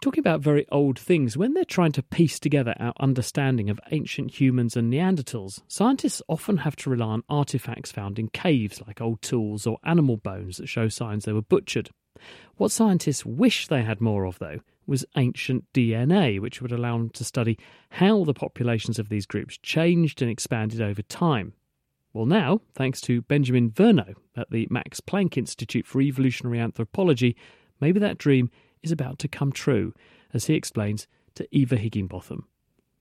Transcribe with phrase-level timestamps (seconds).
[0.00, 4.38] Talking about very old things, when they're trying to piece together our understanding of ancient
[4.38, 9.22] humans and Neanderthals, scientists often have to rely on artifacts found in caves like old
[9.22, 11.90] tools or animal bones that show signs they were butchered.
[12.56, 17.10] What scientists wish they had more of, though, was ancient DNA, which would allow them
[17.10, 17.58] to study
[17.90, 21.54] how the populations of these groups changed and expanded over time.
[22.12, 27.36] Well, now, thanks to Benjamin Vernot at the Max Planck Institute for Evolutionary Anthropology,
[27.80, 28.50] maybe that dream
[28.86, 29.92] is about to come true,
[30.32, 32.46] as he explains to Eva Higginbotham.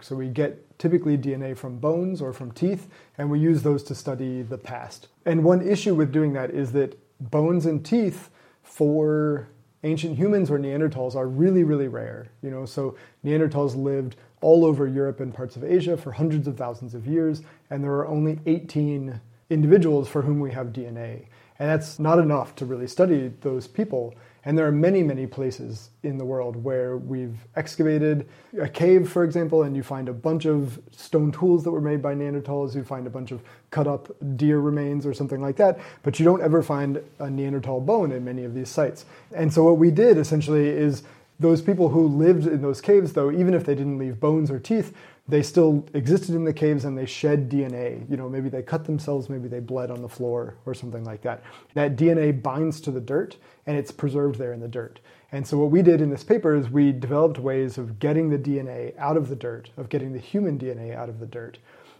[0.00, 3.94] So we get typically DNA from bones or from teeth, and we use those to
[3.94, 5.08] study the past.
[5.24, 6.98] And one issue with doing that is that
[7.30, 8.30] bones and teeth
[8.62, 9.48] for
[9.84, 12.28] ancient humans or Neanderthals are really, really rare.
[12.42, 16.56] You know, so Neanderthals lived all over Europe and parts of Asia for hundreds of
[16.56, 21.26] thousands of years, and there are only 18 individuals for whom we have DNA.
[21.58, 24.14] And that's not enough to really study those people.
[24.44, 28.28] And there are many, many places in the world where we've excavated
[28.60, 32.00] a cave, for example, and you find a bunch of stone tools that were made
[32.00, 32.74] by Neanderthals.
[32.74, 36.24] You find a bunch of cut up deer remains or something like that, but you
[36.24, 39.04] don't ever find a Neanderthal bone in many of these sites.
[39.34, 41.02] And so, what we did essentially is
[41.40, 44.58] those people who lived in those caves, though, even if they didn't leave bones or
[44.58, 44.94] teeth,
[45.28, 48.08] they still existed in the caves and they shed DNA.
[48.10, 51.20] You know, maybe they cut themselves, maybe they bled on the floor or something like
[51.22, 51.42] that.
[51.74, 53.36] That DNA binds to the dirt
[53.66, 55.00] and it's preserved there in the dirt.
[55.30, 58.38] And so what we did in this paper is we developed ways of getting the
[58.38, 61.58] DNA out of the dirt, of getting the human DNA out of the dirt,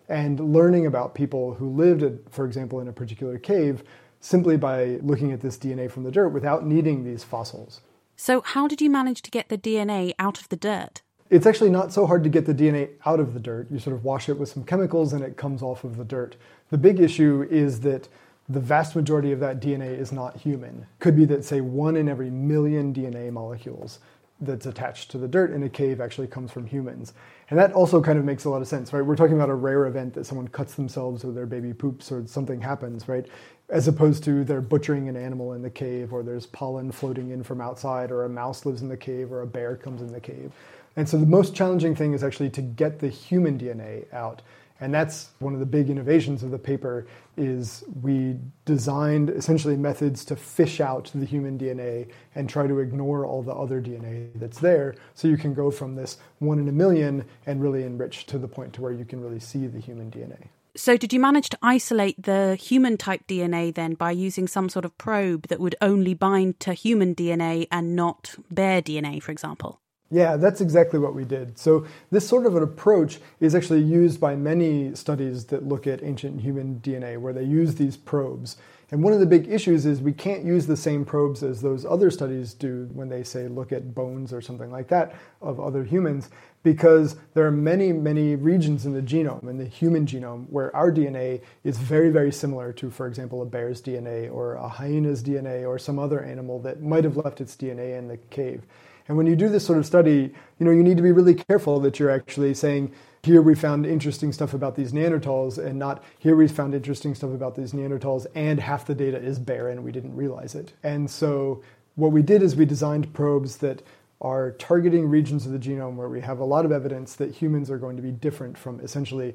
[0.08, 3.84] and learning about people who lived, for example, in a particular cave
[4.20, 7.82] simply by looking at this DNA from the dirt without needing these fossils.
[8.20, 11.02] So, how did you manage to get the DNA out of the dirt?
[11.30, 13.70] It's actually not so hard to get the DNA out of the dirt.
[13.70, 16.34] You sort of wash it with some chemicals and it comes off of the dirt.
[16.70, 18.08] The big issue is that
[18.48, 20.88] the vast majority of that DNA is not human.
[20.98, 24.00] Could be that, say, one in every million DNA molecules
[24.40, 27.12] that's attached to the dirt in a cave actually comes from humans.
[27.50, 29.02] And that also kind of makes a lot of sense, right?
[29.04, 32.26] We're talking about a rare event that someone cuts themselves or their baby poops or
[32.26, 33.26] something happens, right?
[33.68, 37.42] As opposed to they're butchering an animal in the cave or there's pollen floating in
[37.42, 40.20] from outside or a mouse lives in the cave or a bear comes in the
[40.20, 40.52] cave.
[40.96, 44.42] And so the most challenging thing is actually to get the human DNA out.
[44.80, 47.06] And that's one of the big innovations of the paper
[47.36, 53.26] is we designed essentially methods to fish out the human DNA and try to ignore
[53.26, 56.72] all the other DNA that's there so you can go from this one in a
[56.72, 60.10] million and really enrich to the point to where you can really see the human
[60.10, 60.48] DNA.
[60.76, 64.84] So, did you manage to isolate the human type DNA then by using some sort
[64.84, 69.80] of probe that would only bind to human DNA and not bear DNA, for example?
[70.10, 71.58] Yeah, that's exactly what we did.
[71.58, 76.02] So, this sort of an approach is actually used by many studies that look at
[76.02, 78.56] ancient human DNA, where they use these probes.
[78.90, 81.84] And one of the big issues is we can't use the same probes as those
[81.84, 85.84] other studies do when they say look at bones or something like that of other
[85.84, 86.30] humans,
[86.62, 90.90] because there are many, many regions in the genome, in the human genome, where our
[90.90, 95.68] DNA is very, very similar to, for example, a bear's DNA or a hyena's DNA
[95.68, 98.62] or some other animal that might have left its DNA in the cave.
[99.08, 101.34] And when you do this sort of study, you know, you need to be really
[101.34, 102.92] careful that you're actually saying,
[103.22, 107.30] here we found interesting stuff about these Neanderthals, and not here we found interesting stuff
[107.30, 110.72] about these Neanderthals, and half the data is barren, we didn't realize it.
[110.82, 111.62] And so
[111.96, 113.82] what we did is we designed probes that
[114.20, 117.70] are targeting regions of the genome where we have a lot of evidence that humans
[117.70, 119.34] are going to be different from essentially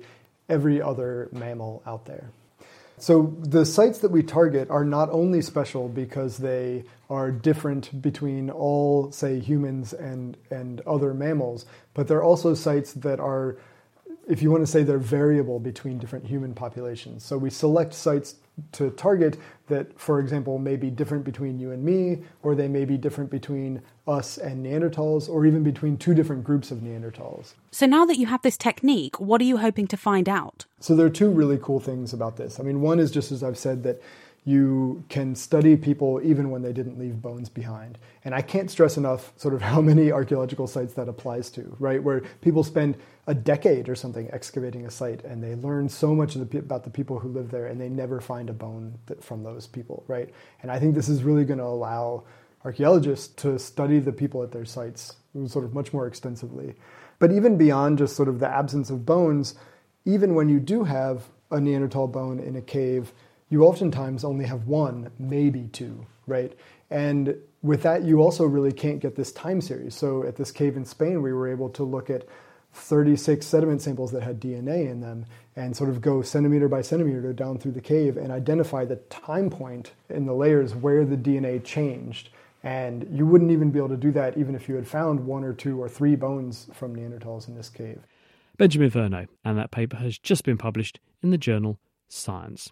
[0.50, 2.30] every other mammal out there.
[2.98, 8.50] So the sites that we target are not only special because they are different between
[8.50, 13.58] all, say, humans and, and other mammals, but they're also sites that are,
[14.28, 17.24] if you want to say, they're variable between different human populations.
[17.24, 18.36] So we select sites
[18.74, 19.38] to target
[19.68, 23.30] that, for example, may be different between you and me, or they may be different
[23.30, 27.54] between us and Neanderthals, or even between two different groups of Neanderthals.
[27.72, 30.66] So now that you have this technique, what are you hoping to find out?
[30.80, 32.60] So there are two really cool things about this.
[32.60, 34.02] I mean, one is just as I've said that
[34.46, 37.98] you can study people even when they didn't leave bones behind.
[38.26, 42.02] And I can't stress enough sort of how many archaeological sites that applies to, right?
[42.02, 42.98] Where people spend
[43.28, 46.90] a decade or something excavating a site and they learn so much the, about the
[46.90, 50.30] people who live there and they never find a bone that, from those people, right?
[50.62, 52.24] And I think this is really going to allow
[52.66, 55.16] archaeologists to study the people at their sites
[55.48, 56.76] sort of much more extensively.
[57.20, 59.56] But even beyond just sort of the absence of bones,
[60.06, 63.14] even when you do have a Neanderthal bone in a cave,
[63.54, 66.58] you oftentimes only have one, maybe two, right?
[66.90, 69.94] And with that, you also really can't get this time series.
[69.94, 72.28] So at this cave in Spain, we were able to look at
[72.74, 77.32] 36 sediment samples that had DNA in them and sort of go centimeter by centimeter
[77.32, 81.64] down through the cave and identify the time point in the layers where the DNA
[81.64, 82.30] changed.
[82.64, 85.44] And you wouldn't even be able to do that even if you had found one
[85.44, 88.02] or two or three bones from Neanderthals in this cave.
[88.58, 91.78] Benjamin Vernot, and that paper has just been published in the journal
[92.10, 92.72] Science.